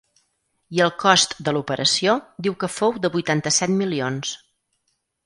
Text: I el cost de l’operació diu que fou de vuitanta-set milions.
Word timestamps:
I 0.77 0.79
el 0.85 0.91
cost 1.01 1.35
de 1.49 1.53
l’operació 1.57 2.15
diu 2.47 2.55
que 2.63 2.71
fou 2.77 2.97
de 3.05 3.13
vuitanta-set 3.17 3.75
milions. 3.83 4.33